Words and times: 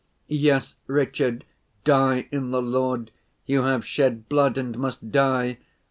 'Yes, 0.25 0.77
Richard, 0.87 1.45
die 1.83 2.27
in 2.31 2.49
the 2.49 2.59
Lord; 2.59 3.11
you 3.45 3.61
have 3.61 3.85
shed 3.85 4.27
blood 4.27 4.57
and 4.57 4.75
must 4.79 5.11
die. 5.11 5.59